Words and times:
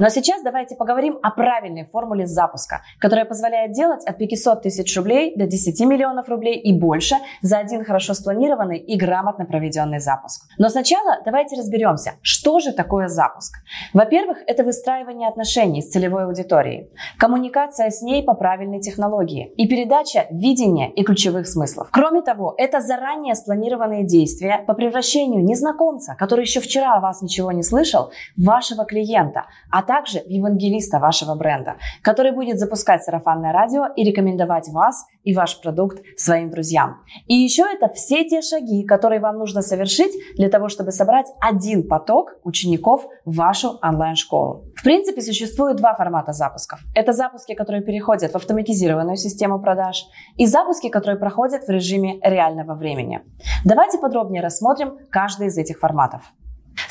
Но 0.00 0.08
сейчас 0.08 0.42
давайте 0.42 0.76
поговорим 0.76 1.18
о 1.22 1.30
правильной 1.30 1.84
формуле 1.84 2.26
запуска, 2.26 2.80
которая 2.98 3.26
позволяет 3.26 3.72
делать 3.72 4.02
от 4.06 4.16
500 4.16 4.62
тысяч 4.62 4.96
рублей 4.96 5.36
до 5.36 5.46
10 5.46 5.78
миллионов 5.86 6.30
рублей 6.30 6.58
и 6.58 6.72
больше 6.72 7.16
за 7.42 7.58
один 7.58 7.84
хорошо 7.84 8.14
спланированный 8.14 8.78
и 8.78 8.96
грамотно 8.96 9.44
проведенный 9.44 10.00
запуск. 10.00 10.48
Но 10.56 10.70
сначала 10.70 11.18
давайте 11.26 11.56
разберемся, 11.56 12.14
что 12.22 12.60
же 12.60 12.72
такое 12.72 13.08
запуск. 13.08 13.58
Во-первых, 13.92 14.38
это 14.46 14.64
выстраивание 14.64 15.28
отношений 15.28 15.82
с 15.82 15.90
целевой 15.90 16.24
аудиторией, 16.24 16.88
коммуникация 17.18 17.90
с 17.90 18.00
ней 18.00 18.22
по 18.22 18.32
правильной 18.32 18.80
технологии 18.80 19.52
и 19.58 19.68
передача 19.68 20.28
видения 20.30 20.90
и 20.90 21.04
ключевых 21.04 21.46
смыслов. 21.46 21.88
Кроме 21.92 22.22
того, 22.22 22.54
это 22.56 22.80
заранее 22.80 23.34
спланированные 23.34 24.06
действия 24.06 24.64
по 24.66 24.72
превращению 24.72 25.44
незнакомца, 25.44 26.16
который 26.18 26.46
еще 26.46 26.60
вчера 26.60 26.96
о 26.96 27.00
вас 27.00 27.20
ничего 27.20 27.52
не 27.52 27.62
слышал, 27.62 28.12
вашего 28.38 28.86
клиента, 28.86 29.44
а 29.70 29.89
также 29.90 30.20
в 30.20 30.28
евангелиста 30.28 31.00
вашего 31.00 31.34
бренда, 31.34 31.74
который 32.02 32.30
будет 32.30 32.60
запускать 32.60 33.02
сарафанное 33.02 33.52
радио 33.52 33.86
и 33.96 34.04
рекомендовать 34.04 34.68
вас 34.68 35.04
и 35.24 35.34
ваш 35.34 35.60
продукт 35.60 35.98
своим 36.16 36.48
друзьям. 36.48 36.98
И 37.26 37.34
еще 37.34 37.64
это 37.64 37.92
все 37.92 38.22
те 38.22 38.40
шаги, 38.40 38.84
которые 38.84 39.20
вам 39.20 39.38
нужно 39.38 39.62
совершить 39.62 40.12
для 40.36 40.48
того, 40.48 40.68
чтобы 40.68 40.92
собрать 40.92 41.26
один 41.40 41.88
поток 41.88 42.36
учеников 42.44 43.04
в 43.24 43.34
вашу 43.34 43.80
онлайн-школу. 43.82 44.66
В 44.76 44.84
принципе, 44.84 45.22
существует 45.22 45.76
два 45.78 45.94
формата 45.94 46.32
запусков. 46.32 46.78
Это 46.94 47.12
запуски, 47.12 47.54
которые 47.54 47.82
переходят 47.82 48.30
в 48.30 48.36
автоматизированную 48.36 49.16
систему 49.16 49.60
продаж, 49.60 50.06
и 50.36 50.46
запуски, 50.46 50.88
которые 50.88 51.18
проходят 51.18 51.64
в 51.64 51.68
режиме 51.68 52.20
реального 52.22 52.74
времени. 52.74 53.22
Давайте 53.64 53.98
подробнее 53.98 54.40
рассмотрим 54.40 54.98
каждый 55.10 55.48
из 55.48 55.58
этих 55.58 55.80
форматов. 55.80 56.22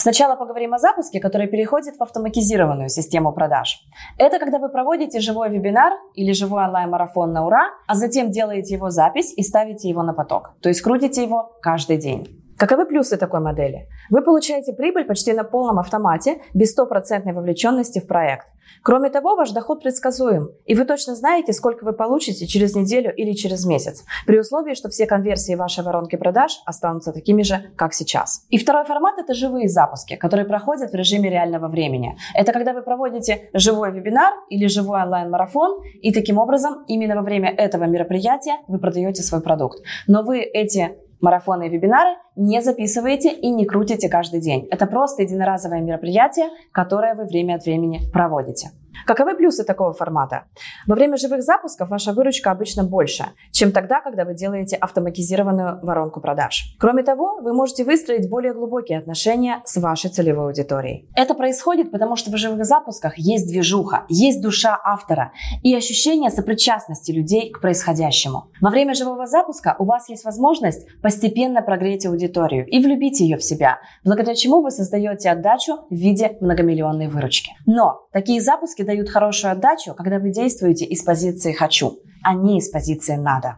Сначала 0.01 0.37
поговорим 0.37 0.73
о 0.73 0.77
запуске, 0.77 1.19
который 1.19 1.47
переходит 1.47 1.97
в 1.97 2.01
автоматизированную 2.01 2.87
систему 2.87 3.33
продаж. 3.33 3.81
Это 4.17 4.39
когда 4.39 4.57
вы 4.57 4.69
проводите 4.69 5.19
живой 5.19 5.49
вебинар 5.49 5.91
или 6.13 6.31
живой 6.31 6.63
онлайн-марафон 6.63 7.33
на 7.33 7.45
ура, 7.45 7.65
а 7.85 7.95
затем 7.95 8.31
делаете 8.31 8.75
его 8.75 8.91
запись 8.91 9.33
и 9.35 9.43
ставите 9.43 9.89
его 9.89 10.01
на 10.01 10.13
поток. 10.13 10.51
То 10.61 10.69
есть 10.69 10.81
крутите 10.81 11.23
его 11.23 11.51
каждый 11.61 11.97
день. 11.97 12.48
Каковы 12.59 12.85
плюсы 12.85 13.15
такой 13.15 13.39
модели? 13.39 13.87
Вы 14.09 14.21
получаете 14.21 14.73
прибыль 14.73 15.05
почти 15.05 15.31
на 15.31 15.45
полном 15.45 15.79
автомате, 15.79 16.41
без 16.53 16.71
стопроцентной 16.71 17.31
вовлеченности 17.31 17.99
в 17.99 18.05
проект. 18.05 18.47
Кроме 18.83 19.09
того, 19.09 19.37
ваш 19.37 19.51
доход 19.51 19.81
предсказуем, 19.81 20.49
и 20.65 20.75
вы 20.75 20.83
точно 20.83 21.15
знаете, 21.15 21.53
сколько 21.53 21.85
вы 21.85 21.93
получите 21.93 22.47
через 22.47 22.75
неделю 22.75 23.13
или 23.15 23.31
через 23.31 23.65
месяц, 23.65 24.03
при 24.27 24.37
условии, 24.37 24.73
что 24.73 24.89
все 24.89 25.05
конверсии 25.05 25.55
вашей 25.55 25.85
воронки 25.85 26.17
продаж 26.17 26.59
останутся 26.65 27.13
такими 27.13 27.43
же, 27.43 27.71
как 27.77 27.93
сейчас. 27.93 28.45
И 28.49 28.57
второй 28.57 28.83
формат– 28.83 29.17
это 29.19 29.33
живые 29.33 29.69
запуски, 29.69 30.17
которые 30.17 30.45
проходят 30.45 30.91
в 30.91 30.95
режиме 30.95 31.29
реального 31.29 31.69
времени. 31.69 32.17
Это 32.33 32.51
когда 32.51 32.73
вы 32.73 32.81
проводите 32.81 33.49
живой 33.53 33.93
вебинар 33.93 34.33
или 34.49 34.67
живой 34.67 35.01
онлайн-марафон, 35.03 35.81
и 36.01 36.11
таким 36.11 36.37
образом 36.37 36.83
именно 36.89 37.15
во 37.15 37.21
время 37.21 37.49
этого 37.49 37.85
мероприятия 37.85 38.57
вы 38.67 38.79
продаете 38.79 39.23
свой 39.23 39.41
продукт. 39.41 39.79
Но 40.07 40.23
вы 40.23 40.41
эти 40.41 40.97
марафоны 41.21 41.67
и 41.67 41.69
вебинары 41.69 42.17
не 42.35 42.61
записываете 42.61 43.31
и 43.31 43.49
не 43.49 43.65
крутите 43.65 44.09
каждый 44.09 44.41
день. 44.41 44.67
Это 44.71 44.85
просто 44.87 45.23
единоразовое 45.23 45.81
мероприятие, 45.81 46.49
которое 46.71 47.15
вы 47.15 47.25
время 47.25 47.55
от 47.55 47.65
времени 47.65 48.01
проводите. 48.11 48.71
Каковы 49.05 49.35
плюсы 49.35 49.63
такого 49.63 49.93
формата? 49.93 50.45
Во 50.87 50.95
время 50.95 51.17
живых 51.17 51.43
запусков 51.43 51.89
ваша 51.89 52.13
выручка 52.13 52.51
обычно 52.51 52.83
больше, 52.83 53.25
чем 53.51 53.71
тогда, 53.71 54.01
когда 54.01 54.25
вы 54.25 54.33
делаете 54.33 54.75
автоматизированную 54.75 55.79
воронку 55.83 56.21
продаж. 56.21 56.75
Кроме 56.79 57.03
того, 57.03 57.39
вы 57.41 57.53
можете 57.53 57.83
выстроить 57.83 58.29
более 58.29 58.53
глубокие 58.53 58.99
отношения 58.99 59.61
с 59.65 59.77
вашей 59.77 60.09
целевой 60.09 60.47
аудиторией. 60.47 61.09
Это 61.15 61.33
происходит 61.33 61.91
потому, 61.91 62.15
что 62.15 62.31
в 62.31 62.37
живых 62.37 62.65
запусках 62.65 63.17
есть 63.17 63.47
движуха, 63.47 64.05
есть 64.09 64.41
душа 64.41 64.79
автора 64.83 65.31
и 65.63 65.75
ощущение 65.75 66.29
сопричастности 66.29 67.11
людей 67.11 67.51
к 67.51 67.61
происходящему. 67.61 68.51
Во 68.61 68.69
время 68.69 68.93
живого 68.93 69.27
запуска 69.27 69.75
у 69.79 69.85
вас 69.85 70.09
есть 70.09 70.25
возможность 70.25 70.87
постепенно 71.01 71.61
прогреть 71.61 72.05
аудиторию 72.05 72.67
и 72.67 72.79
влюбить 72.79 73.19
ее 73.19 73.37
в 73.37 73.43
себя, 73.43 73.79
благодаря 74.03 74.35
чему 74.35 74.61
вы 74.61 74.71
создаете 74.71 75.29
отдачу 75.29 75.87
в 75.89 75.95
виде 75.95 76.37
многомиллионной 76.41 77.07
выручки. 77.07 77.51
Но 77.65 78.07
такие 78.11 78.41
запуски 78.41 78.83
дают 78.89 79.09
хорошую 79.09 79.51
отдачу, 79.51 79.93
когда 79.93 80.17
вы 80.17 80.31
действуете 80.31 80.85
из 80.85 81.03
позиции 81.03 81.53
«хочу», 81.53 81.99
а 82.23 82.33
не 82.33 82.57
из 82.57 82.69
позиции 82.69 83.15
«надо». 83.15 83.57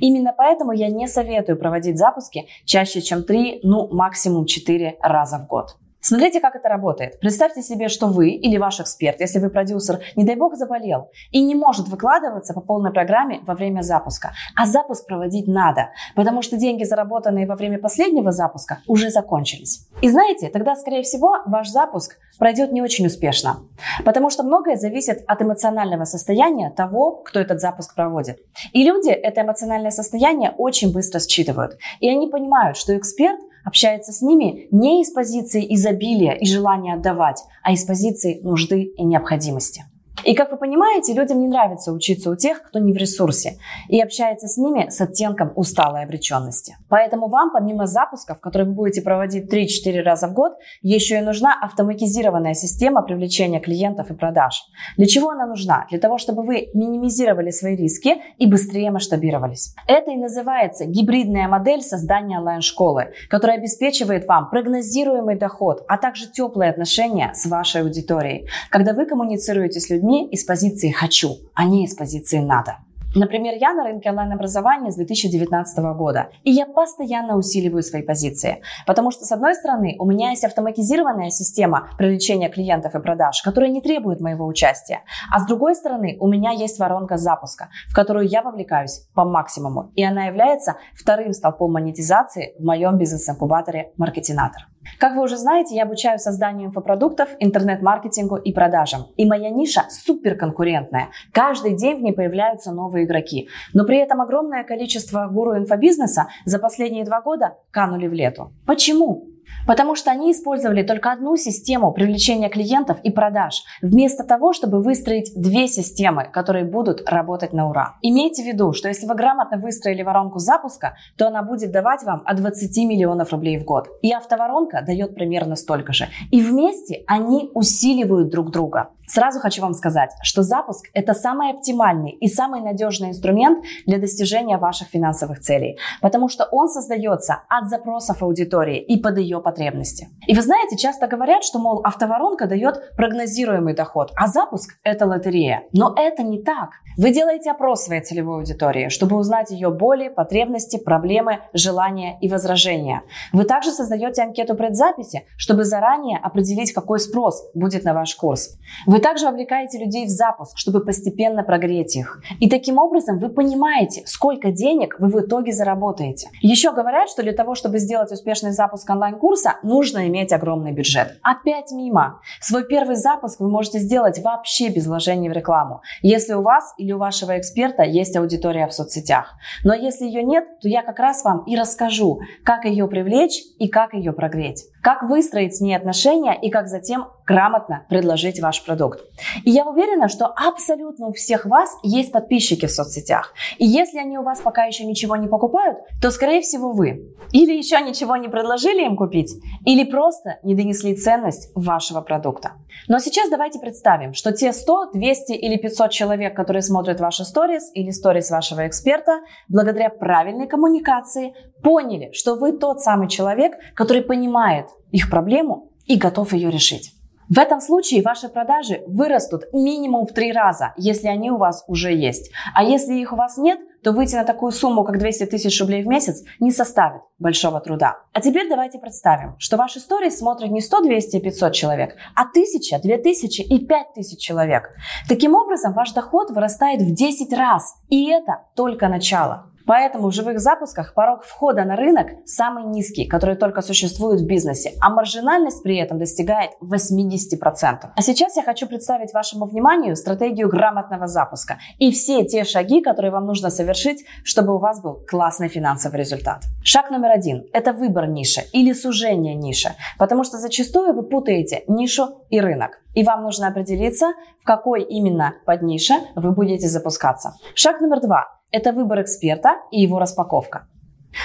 Именно 0.00 0.34
поэтому 0.36 0.72
я 0.72 0.88
не 0.88 1.06
советую 1.06 1.58
проводить 1.58 1.98
запуски 1.98 2.46
чаще, 2.64 3.02
чем 3.02 3.24
3, 3.24 3.60
ну 3.62 3.88
максимум 3.92 4.46
4 4.46 4.96
раза 5.02 5.38
в 5.38 5.46
год. 5.46 5.76
Смотрите, 6.02 6.40
как 6.40 6.56
это 6.56 6.68
работает. 6.68 7.20
Представьте 7.20 7.62
себе, 7.62 7.88
что 7.88 8.06
вы 8.06 8.30
или 8.30 8.56
ваш 8.56 8.80
эксперт, 8.80 9.20
если 9.20 9.38
вы 9.38 9.50
продюсер, 9.50 10.00
не 10.16 10.24
дай 10.24 10.34
бог 10.34 10.56
заболел 10.56 11.10
и 11.30 11.42
не 11.42 11.54
может 11.54 11.88
выкладываться 11.88 12.54
по 12.54 12.62
полной 12.62 12.90
программе 12.90 13.40
во 13.42 13.54
время 13.54 13.82
запуска. 13.82 14.32
А 14.56 14.64
запуск 14.64 15.06
проводить 15.06 15.46
надо, 15.46 15.90
потому 16.16 16.40
что 16.40 16.56
деньги, 16.56 16.84
заработанные 16.84 17.46
во 17.46 17.54
время 17.54 17.78
последнего 17.78 18.32
запуска, 18.32 18.78
уже 18.86 19.10
закончились. 19.10 19.86
И 20.00 20.08
знаете, 20.08 20.48
тогда, 20.48 20.74
скорее 20.74 21.02
всего, 21.02 21.36
ваш 21.44 21.68
запуск 21.68 22.16
пройдет 22.38 22.72
не 22.72 22.80
очень 22.80 23.06
успешно, 23.06 23.58
потому 24.04 24.30
что 24.30 24.42
многое 24.42 24.76
зависит 24.76 25.22
от 25.26 25.42
эмоционального 25.42 26.04
состояния 26.04 26.70
того, 26.70 27.16
кто 27.16 27.40
этот 27.40 27.60
запуск 27.60 27.94
проводит. 27.94 28.38
И 28.72 28.84
люди 28.84 29.10
это 29.10 29.42
эмоциональное 29.42 29.90
состояние 29.90 30.54
очень 30.56 30.92
быстро 30.92 31.20
считывают. 31.20 31.76
И 32.00 32.08
они 32.08 32.28
понимают, 32.28 32.78
что 32.78 32.96
эксперт 32.96 33.38
общается 33.64 34.12
с 34.12 34.22
ними 34.22 34.68
не 34.70 35.02
из 35.02 35.10
позиции 35.10 35.74
изобилия 35.74 36.32
и 36.32 36.46
желания 36.46 36.94
отдавать, 36.94 37.42
а 37.62 37.72
из 37.72 37.84
позиции 37.84 38.40
нужды 38.42 38.82
и 38.82 39.04
необходимости. 39.04 39.84
И, 40.24 40.34
как 40.34 40.50
вы 40.50 40.58
понимаете, 40.58 41.14
людям 41.14 41.40
не 41.40 41.48
нравится 41.48 41.92
учиться 41.92 42.30
у 42.30 42.36
тех, 42.36 42.62
кто 42.62 42.78
не 42.78 42.92
в 42.92 42.96
ресурсе, 42.96 43.56
и 43.88 44.00
общается 44.00 44.48
с 44.48 44.58
ними 44.58 44.90
с 44.90 45.00
оттенком 45.00 45.52
усталой 45.56 46.02
обреченности. 46.02 46.76
Поэтому 46.88 47.28
вам, 47.28 47.50
помимо 47.52 47.86
запусков, 47.86 48.40
которые 48.40 48.68
вы 48.68 48.74
будете 48.74 49.00
проводить 49.02 49.52
3-4 49.52 50.02
раза 50.02 50.28
в 50.28 50.34
год, 50.34 50.52
еще 50.82 51.18
и 51.18 51.22
нужна 51.22 51.54
автоматизированная 51.62 52.54
система 52.54 53.02
привлечения 53.02 53.60
клиентов 53.60 54.10
и 54.10 54.14
продаж. 54.14 54.62
Для 54.98 55.06
чего 55.06 55.30
она 55.30 55.46
нужна? 55.46 55.86
Для 55.90 55.98
того, 55.98 56.18
чтобы 56.18 56.42
вы 56.42 56.68
минимизировали 56.74 57.50
свои 57.50 57.76
риски 57.76 58.16
и 58.36 58.46
быстрее 58.46 58.90
масштабировались. 58.90 59.74
Это 59.86 60.10
и 60.10 60.16
называется 60.16 60.84
гибридная 60.84 61.48
модель 61.48 61.80
создания 61.80 62.38
онлайн-школы, 62.38 63.12
которая 63.30 63.56
обеспечивает 63.56 64.26
вам 64.26 64.50
прогнозируемый 64.50 65.38
доход, 65.38 65.82
а 65.88 65.96
также 65.96 66.30
теплые 66.30 66.70
отношения 66.70 67.32
с 67.34 67.46
вашей 67.46 67.82
аудиторией, 67.82 68.48
когда 68.70 68.92
вы 68.92 69.06
коммуницируете 69.06 69.80
с 69.80 69.88
людьми 69.88 69.99
людьми 70.00 70.26
из 70.28 70.44
позиции 70.44 70.90
«хочу», 70.90 71.36
а 71.54 71.64
не 71.64 71.84
из 71.84 71.94
позиции 71.94 72.38
«надо». 72.38 72.78
Например, 73.14 73.54
я 73.58 73.72
на 73.72 73.82
рынке 73.82 74.10
онлайн-образования 74.10 74.92
с 74.92 74.94
2019 74.94 75.78
года, 75.96 76.28
и 76.44 76.52
я 76.52 76.64
постоянно 76.64 77.36
усиливаю 77.36 77.82
свои 77.82 78.02
позиции, 78.02 78.62
потому 78.86 79.10
что, 79.10 79.24
с 79.24 79.32
одной 79.32 79.56
стороны, 79.56 79.96
у 79.98 80.06
меня 80.06 80.30
есть 80.30 80.44
автоматизированная 80.44 81.30
система 81.30 81.88
привлечения 81.98 82.48
клиентов 82.48 82.94
и 82.94 83.00
продаж, 83.00 83.42
которая 83.42 83.70
не 83.70 83.80
требует 83.80 84.20
моего 84.20 84.46
участия, 84.46 85.00
а 85.32 85.40
с 85.40 85.46
другой 85.46 85.74
стороны, 85.74 86.18
у 86.20 86.28
меня 86.28 86.52
есть 86.52 86.78
воронка 86.78 87.16
запуска, 87.16 87.70
в 87.88 87.94
которую 87.96 88.28
я 88.28 88.42
вовлекаюсь 88.42 89.08
по 89.12 89.24
максимуму, 89.24 89.90
и 89.96 90.04
она 90.04 90.26
является 90.26 90.76
вторым 90.94 91.32
столпом 91.32 91.72
монетизации 91.72 92.54
в 92.60 92.64
моем 92.64 92.96
бизнес-инкубаторе 92.96 93.90
«Маркетинатор». 93.96 94.70
Как 94.98 95.14
вы 95.14 95.22
уже 95.22 95.36
знаете, 95.36 95.74
я 95.74 95.84
обучаю 95.84 96.18
созданию 96.18 96.68
инфопродуктов, 96.68 97.28
интернет-маркетингу 97.38 98.36
и 98.36 98.52
продажам. 98.52 99.06
И 99.16 99.26
моя 99.26 99.50
ниша 99.50 99.84
суперконкурентная. 99.90 101.08
Каждый 101.32 101.76
день 101.76 101.98
в 101.98 102.02
ней 102.02 102.12
появляются 102.12 102.72
новые 102.72 102.99
игроки. 103.04 103.48
Но 103.72 103.84
при 103.84 103.98
этом 103.98 104.20
огромное 104.20 104.64
количество 104.64 105.26
гуру 105.26 105.56
инфобизнеса 105.56 106.28
за 106.44 106.58
последние 106.58 107.04
два 107.04 107.20
года 107.20 107.54
канули 107.70 108.06
в 108.06 108.12
лету. 108.12 108.52
Почему? 108.66 109.30
Потому 109.66 109.94
что 109.94 110.10
они 110.10 110.32
использовали 110.32 110.82
только 110.82 111.12
одну 111.12 111.36
систему 111.36 111.92
привлечения 111.92 112.48
клиентов 112.48 112.98
и 113.02 113.10
продаж, 113.10 113.62
вместо 113.82 114.24
того, 114.24 114.52
чтобы 114.52 114.80
выстроить 114.80 115.32
две 115.36 115.68
системы, 115.68 116.28
которые 116.32 116.64
будут 116.64 117.08
работать 117.08 117.52
на 117.52 117.68
ура. 117.68 117.96
Имейте 118.02 118.42
в 118.42 118.46
виду, 118.46 118.72
что 118.72 118.88
если 118.88 119.06
вы 119.06 119.14
грамотно 119.14 119.58
выстроили 119.58 120.02
воронку 120.02 120.38
запуска, 120.38 120.96
то 121.16 121.28
она 121.28 121.42
будет 121.42 121.72
давать 121.72 122.02
вам 122.04 122.22
от 122.24 122.36
20 122.36 122.76
миллионов 122.84 123.32
рублей 123.32 123.58
в 123.58 123.64
год. 123.64 123.88
И 124.02 124.12
автоворонка 124.12 124.82
дает 124.82 125.14
примерно 125.14 125.56
столько 125.56 125.92
же. 125.92 126.08
И 126.30 126.40
вместе 126.40 127.02
они 127.06 127.50
усиливают 127.54 128.30
друг 128.30 128.50
друга. 128.50 128.90
Сразу 129.10 129.40
хочу 129.40 129.60
вам 129.60 129.74
сказать, 129.74 130.12
что 130.22 130.44
запуск– 130.44 130.86
это 130.94 131.14
самый 131.14 131.50
оптимальный 131.50 132.12
и 132.12 132.28
самый 132.28 132.60
надежный 132.60 133.08
инструмент 133.08 133.64
для 133.84 133.98
достижения 133.98 134.56
ваших 134.56 134.86
финансовых 134.86 135.40
целей, 135.40 135.78
потому 136.00 136.28
что 136.28 136.46
он 136.52 136.68
создается 136.68 137.42
от 137.48 137.68
запросов 137.68 138.22
аудитории 138.22 138.78
и 138.78 139.02
под 139.02 139.18
ее 139.18 139.40
потребности. 139.40 140.10
И 140.28 140.34
вы 140.36 140.42
знаете, 140.42 140.76
часто 140.76 141.08
говорят, 141.08 141.42
что, 141.42 141.58
мол, 141.58 141.80
автоворонка 141.82 142.46
дает 142.46 142.94
прогнозируемый 142.96 143.74
доход, 143.74 144.12
а 144.14 144.28
запуск– 144.28 144.78
это 144.84 145.06
лотерея. 145.06 145.64
Но 145.72 145.92
это 145.96 146.22
не 146.22 146.40
так. 146.40 146.70
Вы 146.96 147.10
делаете 147.10 147.50
опрос 147.50 147.84
своей 147.84 148.02
целевой 148.02 148.36
аудитории, 148.38 148.90
чтобы 148.90 149.16
узнать 149.16 149.50
ее 149.50 149.70
боли, 149.70 150.08
потребности, 150.08 150.76
проблемы, 150.76 151.40
желания 151.52 152.16
и 152.20 152.28
возражения. 152.28 153.02
Вы 153.32 153.42
также 153.42 153.72
создаете 153.72 154.22
анкету 154.22 154.54
предзаписи, 154.54 155.24
чтобы 155.36 155.64
заранее 155.64 156.18
определить, 156.18 156.72
какой 156.72 157.00
спрос 157.00 157.50
будет 157.54 157.82
на 157.82 157.94
ваш 157.94 158.14
курс. 158.14 158.56
Вы 158.86 158.99
также 159.00 159.26
вовлекаете 159.26 159.78
людей 159.78 160.06
в 160.06 160.08
запуск, 160.08 160.56
чтобы 160.56 160.84
постепенно 160.84 161.42
прогреть 161.42 161.96
их. 161.96 162.22
И 162.40 162.48
таким 162.48 162.78
образом 162.78 163.18
вы 163.18 163.28
понимаете, 163.28 164.02
сколько 164.06 164.50
денег 164.50 164.96
вы 164.98 165.08
в 165.08 165.20
итоге 165.20 165.52
заработаете. 165.52 166.28
Еще 166.40 166.72
говорят, 166.72 167.08
что 167.08 167.22
для 167.22 167.32
того, 167.32 167.54
чтобы 167.54 167.78
сделать 167.78 168.12
успешный 168.12 168.52
запуск 168.52 168.88
онлайн-курса, 168.88 169.56
нужно 169.62 170.06
иметь 170.08 170.32
огромный 170.32 170.72
бюджет. 170.72 171.18
Опять 171.22 171.72
мимо. 171.72 172.20
Свой 172.40 172.66
первый 172.66 172.96
запуск 172.96 173.40
вы 173.40 173.48
можете 173.48 173.78
сделать 173.78 174.20
вообще 174.22 174.68
без 174.68 174.86
вложений 174.86 175.30
в 175.30 175.32
рекламу, 175.32 175.82
если 176.02 176.34
у 176.34 176.42
вас 176.42 176.74
или 176.78 176.92
у 176.92 176.98
вашего 176.98 177.38
эксперта 177.38 177.82
есть 177.82 178.16
аудитория 178.16 178.66
в 178.66 178.72
соцсетях. 178.72 179.34
Но 179.64 179.74
если 179.74 180.04
ее 180.04 180.22
нет, 180.22 180.44
то 180.60 180.68
я 180.68 180.82
как 180.82 180.98
раз 180.98 181.24
вам 181.24 181.44
и 181.44 181.56
расскажу, 181.56 182.20
как 182.44 182.64
ее 182.64 182.86
привлечь 182.88 183.42
и 183.58 183.68
как 183.68 183.94
ее 183.94 184.12
прогреть. 184.12 184.64
Как 184.82 185.02
выстроить 185.02 185.56
с 185.56 185.60
ней 185.60 185.74
отношения 185.74 186.38
и 186.40 186.50
как 186.50 186.68
затем 186.68 187.08
грамотно 187.26 187.86
предложить 187.88 188.40
ваш 188.40 188.64
продукт. 188.64 189.00
И 189.44 189.50
я 189.50 189.64
уверена, 189.64 190.08
что 190.08 190.26
абсолютно 190.26 191.08
у 191.08 191.12
всех 191.12 191.46
вас 191.46 191.76
есть 191.82 192.12
подписчики 192.12 192.66
в 192.66 192.70
соцсетях. 192.70 193.34
И 193.58 193.66
если 193.66 193.98
они 193.98 194.18
у 194.18 194.22
вас 194.22 194.40
пока 194.40 194.64
еще 194.64 194.84
ничего 194.84 195.16
не 195.16 195.28
покупают, 195.28 195.78
то, 196.00 196.10
скорее 196.10 196.40
всего, 196.40 196.72
вы 196.72 197.14
или 197.32 197.56
еще 197.56 197.80
ничего 197.80 198.16
не 198.16 198.28
предложили 198.28 198.84
им 198.84 198.96
купить, 198.96 199.32
или 199.64 199.84
просто 199.84 200.38
не 200.42 200.54
донесли 200.54 200.94
ценность 200.96 201.50
вашего 201.54 202.00
продукта. 202.00 202.52
Но 202.88 202.98
сейчас 202.98 203.30
давайте 203.30 203.58
представим, 203.58 204.14
что 204.14 204.32
те 204.32 204.52
100, 204.52 204.92
200 204.94 205.32
или 205.32 205.56
500 205.56 205.90
человек, 205.90 206.34
которые 206.34 206.62
смотрят 206.62 207.00
ваши 207.00 207.24
сторис 207.24 207.70
или 207.74 207.90
сторис 207.90 208.30
вашего 208.30 208.66
эксперта, 208.66 209.20
благодаря 209.48 209.90
правильной 209.90 210.48
коммуникации 210.48 211.34
поняли, 211.62 212.10
что 212.12 212.34
вы 212.34 212.52
тот 212.52 212.80
самый 212.80 213.08
человек, 213.08 213.54
который 213.74 214.02
понимает 214.02 214.66
их 214.90 215.10
проблему 215.10 215.70
и 215.86 215.96
готов 215.96 216.32
ее 216.32 216.50
решить. 216.50 216.94
В 217.30 217.38
этом 217.38 217.60
случае 217.60 218.02
ваши 218.02 218.28
продажи 218.28 218.82
вырастут 218.88 219.44
минимум 219.52 220.04
в 220.04 220.12
три 220.12 220.32
раза, 220.32 220.74
если 220.76 221.06
они 221.06 221.30
у 221.30 221.36
вас 221.36 221.62
уже 221.68 221.92
есть. 221.94 222.32
А 222.56 222.64
если 222.64 222.94
их 222.94 223.12
у 223.12 223.16
вас 223.16 223.38
нет, 223.38 223.60
то 223.84 223.92
выйти 223.92 224.16
на 224.16 224.24
такую 224.24 224.50
сумму, 224.50 224.82
как 224.82 224.98
200 224.98 225.26
тысяч 225.26 225.60
рублей 225.60 225.84
в 225.84 225.86
месяц, 225.86 226.24
не 226.40 226.50
составит 226.50 227.02
большого 227.20 227.60
труда. 227.60 227.98
А 228.12 228.20
теперь 228.20 228.48
давайте 228.48 228.80
представим, 228.80 229.36
что 229.38 229.56
ваши 229.56 229.78
истории 229.78 230.10
смотрят 230.10 230.50
не 230.50 230.60
100, 230.60 230.82
200, 230.82 231.20
500 231.20 231.52
человек, 231.52 231.96
а 232.16 232.22
1000, 232.22 232.80
2000 232.80 233.42
и 233.42 233.64
5000 233.64 234.18
человек. 234.18 234.70
Таким 235.08 235.36
образом, 235.36 235.72
ваш 235.72 235.92
доход 235.92 236.30
вырастает 236.30 236.82
в 236.82 236.92
10 236.92 237.32
раз. 237.32 237.76
И 237.90 238.10
это 238.10 238.46
только 238.56 238.88
начало. 238.88 239.49
Поэтому 239.66 240.08
в 240.08 240.12
живых 240.12 240.40
запусках 240.40 240.94
порог 240.94 241.24
входа 241.24 241.64
на 241.64 241.76
рынок 241.76 242.08
самый 242.24 242.64
низкий, 242.64 243.06
который 243.06 243.36
только 243.36 243.62
существует 243.62 244.20
в 244.20 244.26
бизнесе, 244.26 244.72
а 244.80 244.90
маржинальность 244.90 245.62
при 245.62 245.76
этом 245.76 245.98
достигает 245.98 246.50
80%. 246.62 247.90
А 247.94 248.02
сейчас 248.02 248.36
я 248.36 248.42
хочу 248.42 248.66
представить 248.66 249.12
вашему 249.12 249.46
вниманию 249.46 249.96
стратегию 249.96 250.48
грамотного 250.48 251.06
запуска 251.06 251.58
и 251.78 251.90
все 251.92 252.24
те 252.24 252.44
шаги, 252.44 252.80
которые 252.80 253.10
вам 253.10 253.26
нужно 253.26 253.50
совершить, 253.50 254.04
чтобы 254.24 254.54
у 254.54 254.58
вас 254.58 254.80
был 254.82 255.00
классный 255.08 255.48
финансовый 255.48 255.96
результат. 255.96 256.44
Шаг 256.62 256.90
номер 256.90 257.10
один– 257.10 257.44
это 257.52 257.72
выбор 257.72 258.08
ниши 258.08 258.42
или 258.52 258.72
сужение 258.72 259.34
ниши, 259.34 259.70
потому 259.98 260.24
что 260.24 260.38
зачастую 260.38 260.94
вы 260.94 261.02
путаете 261.02 261.64
нишу 261.68 262.22
и 262.30 262.40
рынок. 262.40 262.80
И 262.94 263.04
вам 263.04 263.22
нужно 263.22 263.48
определиться, 263.48 264.14
в 264.40 264.44
какой 264.44 264.82
именно 264.82 265.34
поднише 265.46 265.94
вы 266.16 266.32
будете 266.32 266.66
запускаться. 266.66 267.34
Шаг 267.54 267.80
номер 267.80 268.00
два 268.00 268.39
это 268.50 268.72
выбор 268.72 269.02
эксперта 269.02 269.56
и 269.70 269.80
его 269.80 269.98
распаковка. 269.98 270.66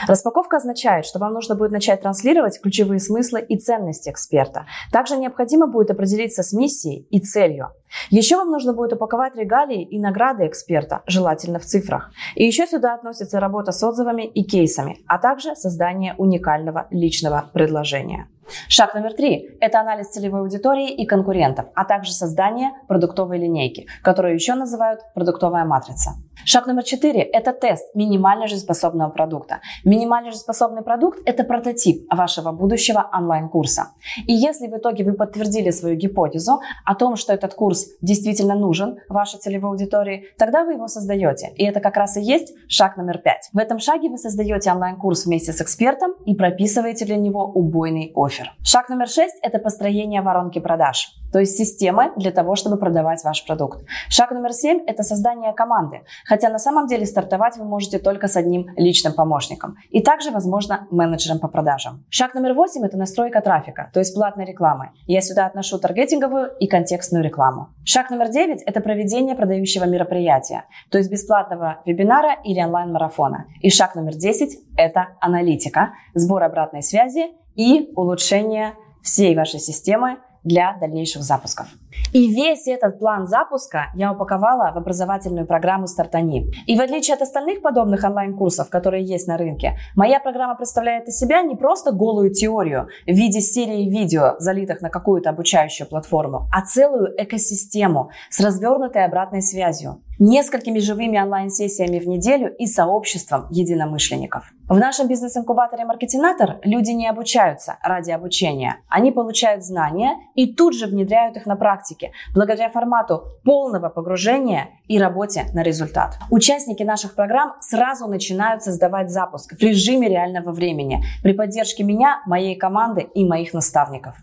Распаковка 0.08 0.58
означает, 0.58 1.06
что 1.06 1.20
вам 1.20 1.34
нужно 1.34 1.56
будет 1.56 1.72
начать 1.72 2.02
транслировать 2.02 2.60
ключевые 2.60 3.00
смыслы 3.00 3.42
и 3.42 3.58
ценности 3.58 4.10
эксперта. 4.10 4.66
Также 4.92 5.16
необходимо 5.18 5.68
будет 5.68 5.92
определиться 5.92 6.42
с 6.42 6.54
миссией 6.54 7.08
и 7.12 7.20
целью. 7.20 7.70
Еще 8.10 8.38
вам 8.38 8.52
нужно 8.52 8.74
будет 8.74 8.94
упаковать 8.94 9.36
регалии 9.36 9.84
и 9.84 10.00
награды 10.00 10.48
эксперта, 10.48 11.02
желательно 11.08 11.60
в 11.60 11.66
цифрах. 11.66 12.12
И 12.36 12.46
еще 12.46 12.68
сюда 12.68 12.94
относится 12.94 13.40
работа 13.40 13.72
с 13.72 13.84
отзывами 13.84 14.26
и 14.26 14.44
кейсами, 14.44 15.00
а 15.08 15.18
также 15.18 15.56
создание 15.56 16.16
уникального 16.18 16.88
личного 16.92 17.50
предложения. 17.54 18.28
Шаг 18.68 18.94
номер 18.94 19.14
три– 19.14 19.58
это 19.60 19.80
анализ 19.80 20.10
целевой 20.10 20.42
аудитории 20.42 20.92
и 20.92 21.06
конкурентов, 21.06 21.66
а 21.74 21.84
также 21.84 22.12
создание 22.12 22.72
продуктовой 22.88 23.40
линейки, 23.40 23.88
которую 24.04 24.36
еще 24.36 24.54
называют 24.54 25.02
продуктовая 25.16 25.66
матрица. 25.66 26.12
Шаг 26.46 26.68
номер 26.68 26.84
четыре– 26.84 27.22
это 27.24 27.54
тест 27.54 27.96
минимально 27.96 28.48
жизнеспособного 28.48 29.10
продукта. 29.10 29.62
Минимально 29.84 30.30
жизнеспособный 30.30 30.84
продукт– 30.84 31.20
это 31.26 31.44
прототип 31.44 32.06
вашего 32.14 32.52
будущего 32.52 33.10
онлайн-курса. 33.12 33.94
И 34.28 34.34
если 34.34 34.68
в 34.68 34.78
итоге 34.78 35.04
вы 35.04 35.14
подтвердили 35.14 35.72
свою 35.72 35.96
гипотезу 35.96 36.62
о 36.86 36.94
том, 36.94 37.16
что 37.16 37.34
этот 37.34 37.56
курс 37.56 37.85
действительно 38.02 38.56
нужен 38.56 38.98
вашей 39.10 39.40
целевой 39.40 39.72
аудитории, 39.72 40.26
тогда 40.38 40.64
вы 40.64 40.74
его 40.74 40.88
создаете. 40.88 41.52
И 41.56 41.66
это 41.66 41.80
как 41.80 41.98
раз 41.98 42.18
и 42.18 42.22
есть 42.22 42.54
шаг 42.68 42.98
номер 42.98 43.20
пять. 43.20 43.50
В 43.54 43.58
этом 43.58 43.80
шаге 43.80 44.10
вы 44.10 44.18
создаете 44.18 44.72
онлайн-курс 44.72 45.26
вместе 45.26 45.54
с 45.54 45.62
экспертом 45.62 46.14
и 46.26 46.36
прописываете 46.36 47.06
для 47.06 47.18
него 47.18 47.46
убойный 47.46 48.12
офер. 48.16 48.54
Шаг 48.64 48.90
номер 48.90 49.08
шесть– 49.08 49.36
это 49.42 49.60
построение 49.60 50.22
воронки 50.22 50.60
продаж 50.60 51.16
то 51.36 51.40
есть 51.40 51.58
системы 51.58 52.14
для 52.16 52.32
того, 52.32 52.56
чтобы 52.56 52.78
продавать 52.78 53.22
ваш 53.26 53.46
продукт. 53.46 53.84
Шаг 54.08 54.32
номер 54.32 54.54
семь– 54.54 54.82
это 54.88 55.04
создание 55.04 55.52
команды, 55.52 56.04
хотя 56.26 56.50
на 56.50 56.60
самом 56.60 56.88
деле 56.88 57.06
стартовать 57.06 57.58
вы 57.58 57.66
можете 57.66 58.00
только 58.00 58.30
с 58.30 58.38
одним 58.38 58.70
личным 58.78 59.12
помощником 59.12 59.76
и 59.90 60.02
также, 60.02 60.32
возможно, 60.32 60.88
менеджером 60.92 61.40
по 61.40 61.50
продажам. 61.50 62.06
Шаг 62.10 62.36
номер 62.36 62.54
восемь– 62.54 62.86
это 62.86 62.96
настройка 62.96 63.42
трафика, 63.42 63.90
то 63.94 64.00
есть 64.00 64.16
платной 64.16 64.46
рекламы. 64.46 64.92
Я 65.08 65.20
сюда 65.20 65.46
отношу 65.46 65.78
таргетинговую 65.78 66.52
и 66.58 66.68
контекстную 66.68 67.22
рекламу. 67.22 67.65
Шаг 67.84 68.10
номер 68.10 68.30
девять– 68.30 68.62
это 68.66 68.82
проведение 68.82 69.36
продающего 69.36 69.86
мероприятия, 69.86 70.66
то 70.90 70.98
есть 70.98 71.12
бесплатного 71.12 71.82
вебинара 71.86 72.36
или 72.44 72.62
онлайн-марафона. 72.62 73.46
И 73.62 73.70
шаг 73.70 73.96
номер 73.96 74.14
десять– 74.16 74.60
это 74.78 75.10
аналитика, 75.22 75.94
сбор 76.14 76.44
обратной 76.44 76.84
связи 76.84 77.32
и 77.56 77.92
улучшение 77.96 78.74
всей 79.02 79.36
вашей 79.36 79.60
системы 79.60 80.18
для 80.44 80.78
дальнейших 80.80 81.24
запусков. 81.24 81.68
И 82.14 82.28
весь 82.28 82.68
этот 82.68 83.00
план 83.00 83.28
запуска 83.28 83.92
я 83.96 84.12
упаковала 84.12 84.72
в 84.74 84.78
образовательную 84.78 85.46
программу 85.46 85.88
«Стартани». 85.88 86.52
И 86.66 86.78
в 86.78 86.82
отличие 86.82 87.16
от 87.16 87.22
остальных 87.22 87.62
подобных 87.62 88.04
онлайн-курсов, 88.04 88.70
которые 88.70 89.04
есть 89.04 89.28
на 89.28 89.38
рынке, 89.38 89.78
моя 89.96 90.20
программа 90.20 90.56
представляет 90.56 91.08
из 91.08 91.18
себя 91.18 91.42
не 91.42 91.56
просто 91.56 91.92
голую 91.92 92.32
теорию 92.32 92.88
в 93.06 93.12
виде 93.12 93.42
серии 93.42 93.90
видео, 93.90 94.36
залитых 94.40 94.82
на 94.82 94.90
какую-то 94.90 95.30
обучающую 95.30 95.88
платформу, 95.88 96.48
а 96.54 96.62
целую 96.62 97.14
экосистему 97.22 98.10
с 98.30 98.40
развернутой 98.40 99.06
обратной 99.06 99.42
связью, 99.42 100.02
несколькими 100.20 100.80
живыми 100.80 101.20
онлайн-сессиями 101.20 102.00
в 102.00 102.08
неделю 102.08 102.54
и 102.56 102.66
сообществом 102.66 103.48
единомышленников. 103.50 104.46
В 104.68 104.78
нашем 104.78 105.08
бизнес-инкубаторе 105.08 105.86
Маркетинатор 105.86 106.60
люди 106.64 106.92
не 106.92 107.08
обучаются 107.08 107.78
ради 107.84 108.12
обучения. 108.12 108.78
Они 108.90 109.12
получают 109.12 109.64
знания 109.64 110.16
и 110.34 110.54
тут 110.54 110.74
же 110.74 110.88
внедряют 110.88 111.38
их 111.38 111.46
на 111.46 111.56
практике, 111.86 112.12
благодаря 112.34 112.70
формату 112.70 113.24
полного 113.44 113.90
погружения 113.90 114.70
и 114.88 115.00
работе 115.00 115.46
на 115.54 115.64
результат. 115.64 116.18
Участники 116.32 116.84
наших 116.84 117.16
программ 117.16 117.54
сразу 117.60 118.08
начинают 118.08 118.64
создавать 118.64 119.12
запуск 119.12 119.54
в 119.54 119.62
режиме 119.62 120.10
реального 120.10 120.52
времени 120.52 121.04
при 121.24 121.34
поддержке 121.34 121.84
меня, 121.84 122.22
моей 122.26 122.56
команды 122.56 123.02
и 123.02 123.26
моих 123.26 123.54
наставников. 123.54 124.16